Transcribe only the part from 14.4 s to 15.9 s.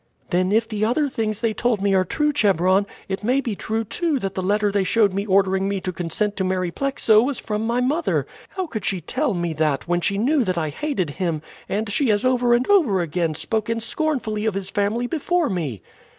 of his family before me?"